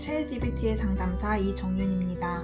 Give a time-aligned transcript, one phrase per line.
[0.00, 2.42] 최LGBT의 상담사 이정윤입니다.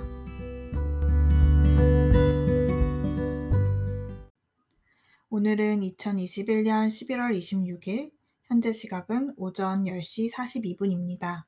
[5.30, 8.12] 오늘은 2021년 11월 26일,
[8.44, 11.44] 현재 시각은 오전 10시 42분입니다.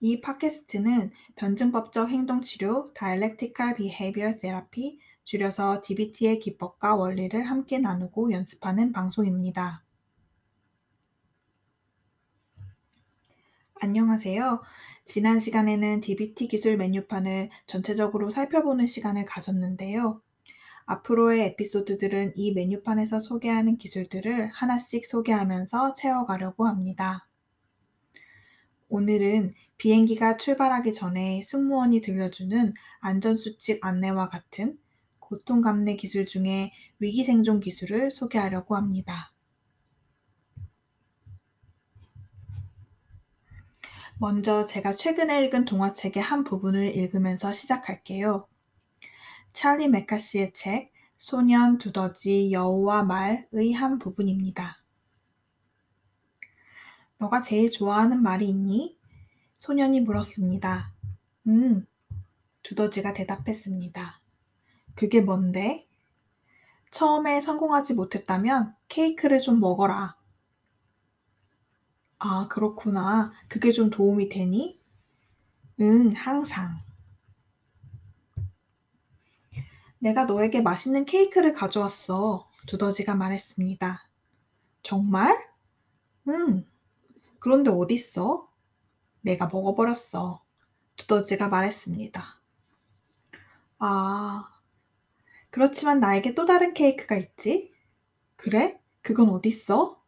[0.00, 9.84] 이 팟캐스트는 변증법적 행동치료 Dialectical Behavior Therapy, 줄여서 DBT의 기법과 원리를 함께 나누고 연습하는 방송입니다.
[13.82, 14.60] 안녕하세요.
[15.06, 20.20] 지난 시간에는 DBT 기술 메뉴판을 전체적으로 살펴보는 시간을 가졌는데요.
[20.84, 27.26] 앞으로의 에피소드들은 이 메뉴판에서 소개하는 기술들을 하나씩 소개하면서 채워가려고 합니다.
[28.90, 34.78] 오늘은 비행기가 출발하기 전에 승무원이 들려주는 안전수칙 안내와 같은
[35.20, 39.32] 고통 감내 기술 중에 위기생존 기술을 소개하려고 합니다.
[44.20, 48.46] 먼저 제가 최근에 읽은 동화책의 한 부분을 읽으면서 시작할게요.
[49.54, 54.84] 찰리 메카시의 책 소년 두더지 여우와 말의 한 부분입니다.
[57.16, 58.98] 너가 제일 좋아하는 말이 있니?
[59.56, 60.92] 소년이 물었습니다.
[61.46, 61.86] 음,
[62.62, 64.20] 두더지가 대답했습니다.
[64.96, 65.88] 그게 뭔데?
[66.90, 70.19] 처음에 성공하지 못했다면 케이크를 좀 먹어라.
[72.20, 73.32] 아, 그렇구나.
[73.48, 74.78] 그게 좀 도움이 되니?
[75.80, 76.80] 응, 항상.
[79.98, 82.48] 내가 너에게 맛있는 케이크를 가져왔어.
[82.66, 84.08] 두더지가 말했습니다.
[84.82, 85.38] 정말?
[86.28, 86.66] 응.
[87.40, 88.48] 그런데 어딨어?
[89.22, 90.42] 내가 먹어버렸어.
[90.96, 92.40] 두더지가 말했습니다.
[93.78, 94.48] 아,
[95.50, 97.72] 그렇지만 나에게 또 다른 케이크가 있지?
[98.36, 98.80] 그래?
[99.02, 99.99] 그건 어딨어?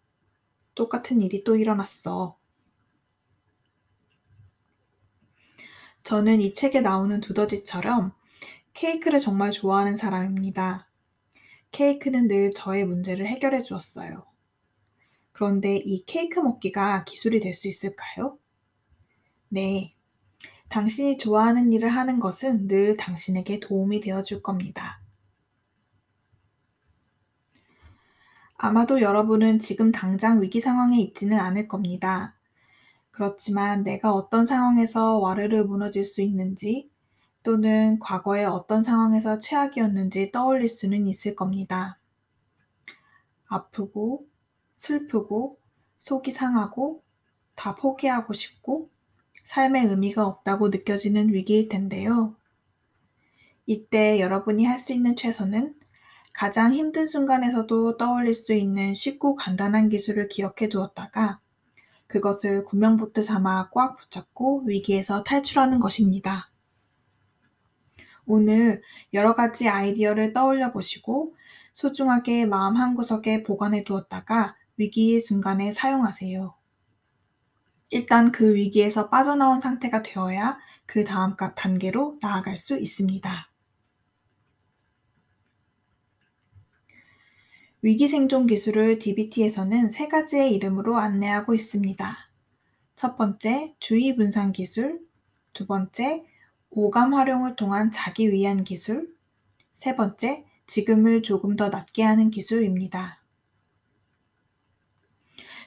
[0.74, 2.38] 똑같은 일이 또 일어났어.
[6.04, 8.12] 저는 이 책에 나오는 두더지처럼
[8.74, 10.88] 케이크를 정말 좋아하는 사람입니다.
[11.72, 14.26] 케이크는 늘 저의 문제를 해결해 주었어요.
[15.32, 18.38] 그런데 이 케이크 먹기가 기술이 될 수 있을까요?
[19.50, 19.94] 네.
[20.70, 25.01] 당신이 좋아하는 일을 하는 것은 늘 당신에게 도움이 되어 줄 겁니다.
[28.64, 32.36] 아마도 여러분은 지금 당장 위기 상황에 있지는 않을 겁니다.
[33.10, 36.88] 그렇지만 내가 어떤 상황에서 와르르 무너질 수 있는지
[37.42, 41.98] 또는 과거에 어떤 상황에서 최악이었는지 떠올릴 수는 있을 겁니다.
[43.48, 44.28] 아프고
[44.76, 45.58] 슬프고
[45.98, 47.02] 속이 상하고
[47.56, 48.90] 다 포기하고 싶고
[49.42, 52.36] 삶의 의미가 없다고 느껴지는 위기일 텐데요.
[53.66, 55.74] 이때 여러분이 할 수 있는 최선은
[56.32, 61.40] 가장 힘든 순간에서도 떠올릴 수 있는 쉽고 간단한 기술을 기억해 두었다가
[62.06, 66.50] 그것을 구명보트 삼아 꽉 붙잡고 위기에서 탈출하는 것입니다.
[68.26, 68.82] 오늘
[69.12, 71.34] 여러 가지 아이디어를 떠올려 보시고
[71.72, 76.54] 소중하게 마음 한구석에 보관해 두었다가 위기의 순간에 사용하세요.
[77.90, 83.51] 일단 그 위기에서 빠져나온 상태가 되어야 그 다음 단계로 나아갈 수 있습니다.
[87.84, 92.16] 위기 생존 기술을 DBT에서는 세 가지의 이름으로 안내하고 있습니다.
[92.94, 95.00] 첫 번째, 주의 분산 기술.
[95.52, 96.24] 두 번째,
[96.70, 99.12] 오감 활용을 통한 자기 위한 기술.
[99.74, 103.21] 세 번째, 지금을 조금 더 낫게 하는 기술입니다.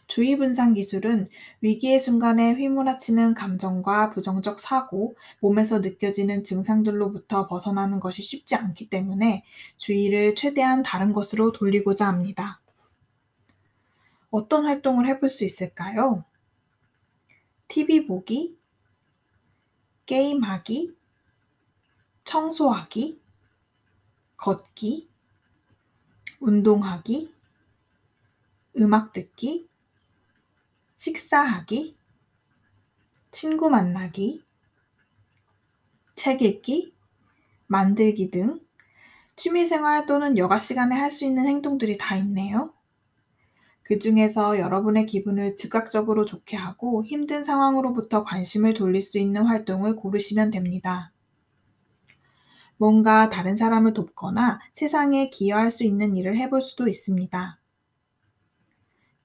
[0.07, 1.27] 주의 분산 기술은
[1.61, 9.43] 위기의 순간에 휘몰아치는 감정과 부정적 사고, 몸에서 느껴지는 증상들로부터 벗어나는 것이 쉽지 않기 때문에
[9.77, 12.61] 주의를 최대한 다른 것으로 돌리고자 합니다.
[14.29, 16.25] 어떤 활동을 해볼 수 있을까요?
[17.67, 18.57] TV 보기,
[20.05, 20.95] 게임하기,
[22.25, 23.21] 청소하기,
[24.37, 25.09] 걷기,
[26.41, 27.33] 운동하기,
[28.77, 29.67] 음악 듣기,
[31.05, 31.95] 식사하기,
[33.29, 34.43] 친구 만나기,
[36.15, 36.95] 책 읽기,
[37.67, 38.59] 만들기 등
[39.35, 42.73] 취미생활 또는 여가 시간에 할 수 있는 행동들이 다 있네요.
[43.83, 50.49] 그 중에서 여러분의 기분을 즉각적으로 좋게 하고 힘든 상황으로부터 관심을 돌릴 수 있는 활동을 고르시면
[50.49, 51.11] 됩니다.
[52.77, 57.59] 뭔가 다른 사람을 돕거나 세상에 기여할 수 있는 일을 해볼 수도 있습니다.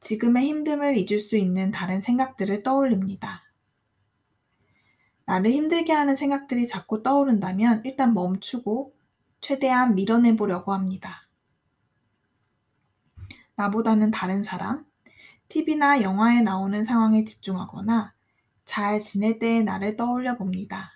[0.00, 3.42] 지금의 힘듦을 잊을 수 있는 다른 생각들을 떠올립니다.
[5.26, 8.94] 나를 힘들게 하는 생각들이 자꾸 떠오른다면 일단 멈추고
[9.40, 11.28] 최대한 밀어내 보려고 합니다.
[13.54, 14.84] 나보다는 다른 사람,
[15.48, 18.14] TV나 영화에 나오는 상황에 집중하거나
[18.64, 20.92] 잘 지낼 때의 나를 떠올려 봅니다.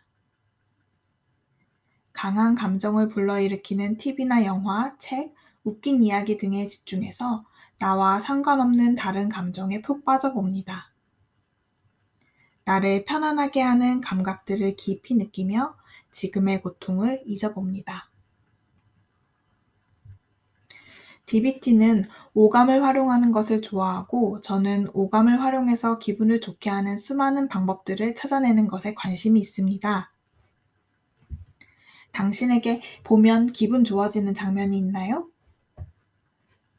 [2.12, 5.34] 강한 감정을 불러일으키는 TV나 영화, 책,
[5.64, 7.44] 웃긴 이야기 등에 집중해서
[7.78, 10.92] 나와 상관없는 다른 감정에 푹 빠져봅니다.
[12.64, 15.76] 나를 편안하게 하는 감각들을 깊이 느끼며
[16.10, 18.10] 지금의 고통을 잊어봅니다.
[21.26, 22.04] DBT는
[22.34, 29.40] 오감을 활용하는 것을 좋아하고 저는 오감을 활용해서 기분을 좋게 하는 수많은 방법들을 찾아내는 것에 관심이
[29.40, 30.12] 있습니다.
[32.12, 35.28] 당신에게 보면 기분 좋아지는 장면이 있나요?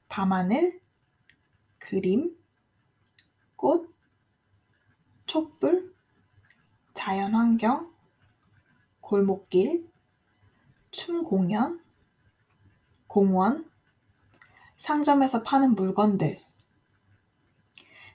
[0.07, 0.79] 밤하늘,
[1.87, 2.35] 그림,
[3.55, 3.93] 꽃,
[5.27, 5.93] 촛불,
[6.95, 7.93] 자연환경,
[9.01, 9.87] 골목길,
[10.89, 11.79] 춤 공연,
[13.05, 13.69] 공원,
[14.77, 16.41] 상점에서 파는 물건들.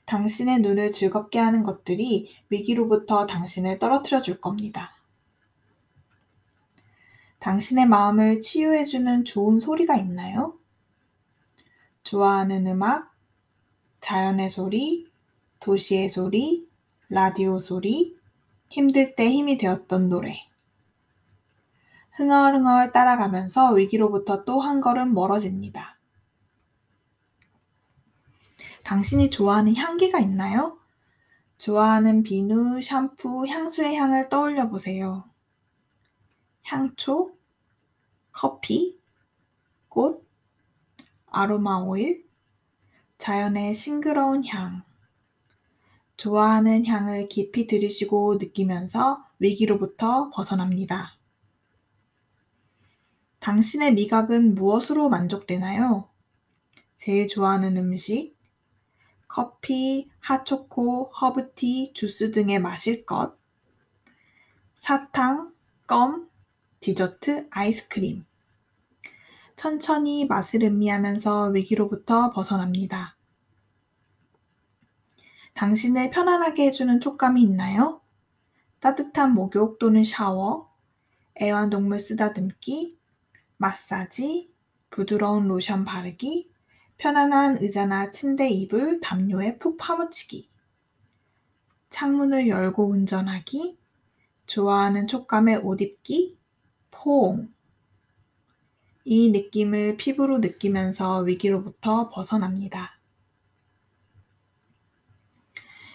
[0.05, 4.97] 당신의 눈을 즐겁게 하는 것들이 위기로부터 당신을 떨어뜨려 줄 겁니다.
[7.39, 10.59] 당신의 마음을 치유해주는 좋은 소리가 있나요?
[12.03, 13.10] 좋아하는 음악,
[14.01, 15.07] 자연의 소리,
[15.61, 16.69] 도시의 소리,
[17.09, 18.17] 라디오 소리,
[18.69, 20.47] 힘들 때 힘이 되었던 노래.
[22.13, 25.99] 흥얼흥얼 따라가면서 위기로부터 또 한 걸음 멀어집니다.
[28.83, 30.79] 당신이 좋아하는 향기가 있나요?
[31.59, 35.29] 좋아하는 비누, 샴푸, 향수의 향을 떠올려 보세요.
[36.63, 37.37] 향초,
[38.33, 38.99] 커피,
[39.89, 40.27] 꽃,
[41.27, 42.30] 아로마 오일,
[43.21, 44.83] 자연의 싱그러운 향.
[46.17, 51.19] 좋아하는 향을 깊이 들이쉬고 느끼면서 위기로부터 벗어납니다.
[53.39, 56.09] 당신의 미각은 무엇으로 만족되나요?
[56.97, 58.35] 제일 좋아하는 음식,
[59.29, 63.37] 커피, 핫초코, 허브티, 주스 등의 마실 것,
[64.77, 65.53] 사탕,
[65.87, 66.31] 껌,
[66.81, 68.25] 디저트, 아이스크림.
[69.61, 73.19] 천천히 맛을 음미하면서 위기로부터 벗어납니다.
[75.53, 78.01] 당신을 편안하게 해주는 촉감이 있나요?
[78.79, 80.73] 따뜻한 목욕 또는 샤워,
[81.43, 82.99] 애완동물 쓰다듬기,
[83.59, 84.51] 마사지,
[84.89, 86.51] 부드러운 로션 바르기,
[86.97, 90.49] 편안한 의자나 침대 이불, 담요에 푹 파묻히기,
[91.91, 93.79] 창문을 열고 운전하기,
[94.47, 96.39] 좋아하는 촉감의 옷 입기,
[96.91, 97.53] 포옹.
[99.13, 103.01] 이 느낌을 피부로 느끼면서 위기로부터 벗어납니다.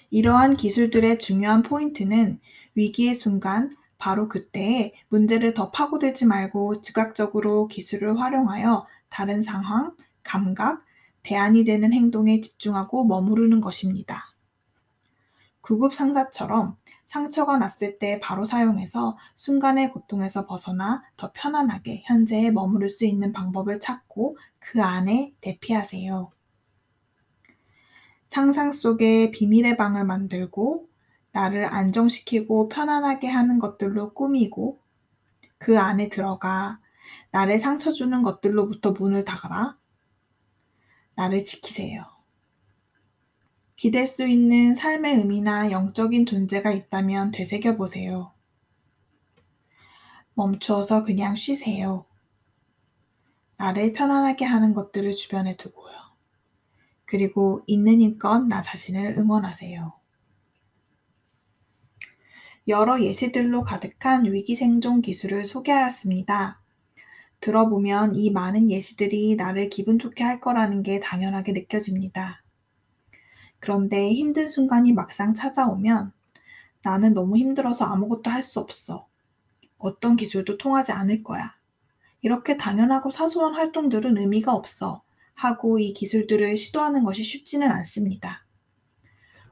[0.10, 2.42] 이러한 기술들의 중요한 포인트는
[2.76, 10.84] 위기의 순간 바로 그때에 문제를 더 파고들지 말고 즉각적으로 기술을 활용하여 다른 상황, 감각,
[11.24, 14.35] 대안이 되는 행동에 집중하고 머무르는 것입니다.
[15.66, 23.04] 구급 상사처럼 상처가 났을 때 바로 사용해서 순간의 고통에서 벗어나 더 편안하게 현재에 머무를 수
[23.04, 26.32] 있는 방법을 찾고 그 안에 대피하세요.
[28.28, 30.88] 상상 속에 비밀의 방을 만들고
[31.32, 34.80] 나를 안정시키고 편안하게 하는 것들로 꾸미고
[35.58, 36.80] 그 안에 들어가
[37.32, 39.78] 나를 상처 주는 것들로부터 문을 닫아
[41.16, 42.15] 나를 지키세요.
[43.76, 48.32] 기댈 수 있는 삶의 의미나 영적인 존재가 있다면 되새겨 보세요.
[50.34, 52.06] 멈추어서 그냥 쉬세요.
[53.58, 55.94] 나를 편안하게 하는 것들을 주변에 두고요.
[57.06, 59.94] 그리고 있는 힘껏 나 자신을 응원하세요.
[62.70, 66.62] 여러 예시들로 가득한 위기 생존 기술을 소개하였습니다.
[67.42, 72.45] 들어보면 이 많은 예시들이 나를 기분 좋게 할 거라는 게 당연하게 느껴집니다.
[73.66, 76.12] 그런데 힘든 순간이 막상 찾아오면
[76.84, 79.08] 나는 너무 힘들어서 아무것도 할 수 없어.
[79.80, 81.56] 어떤 기술도 통하지 않을 거야.
[82.22, 85.02] 이렇게 당연하고 사소한 활동들은 의미가 없어.
[85.34, 88.46] 하고 이 기술들을 시도하는 것이 쉽지는 않습니다.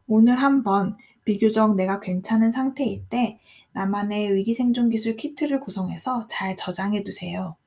[0.06, 3.40] 오늘 한번 비교적 내가 괜찮은 상태일 때
[3.72, 7.58] 나만의 위기 생존 기술 키트를 구성해서 잘 저장해 두세요.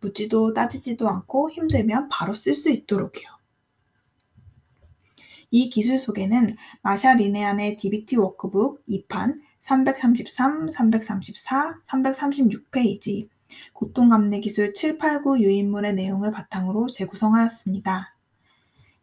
[0.00, 3.39] 묻지도 따지지도 않고 힘들면 바로 쓸 수 있도록요.
[5.50, 13.28] 이 기술 속에는 마샤 리네안의 DBT 워크북 2판 333, 334, 336페이지,
[13.72, 18.16] 고통감내 기술 7, 8, 9 유인물의 내용을 바탕으로 재구성하였습니다.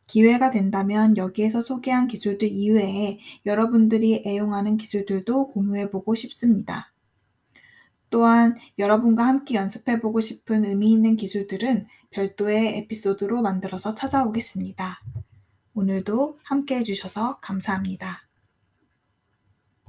[0.08, 6.94] 기회가 된다면 여기에서 소개한 기술들 이외에 여러분들이 애용하는 기술들도 공유해보고 싶습니다.
[8.10, 15.01] 또한 여러분과 함께 연습해보고 싶은 의미 있는 기술들은 별도의 에피소드로 만들어서 찾아오겠습니다.
[15.77, 18.26] 오늘도 함께 해주셔서 감사합니다.